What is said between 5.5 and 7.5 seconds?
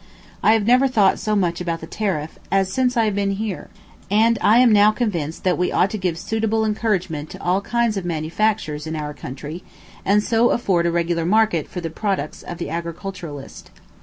we ought to give suitable encouragement to